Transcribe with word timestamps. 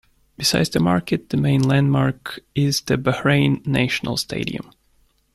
Besides 0.35 0.69
the 0.71 0.79
market, 0.79 1.29
the 1.29 1.37
main 1.37 1.61
landmark 1.61 2.39
is 2.55 2.81
the 2.81 2.97
Bahrain 2.97 3.63
National 3.67 4.17
Stadium. 4.17 4.71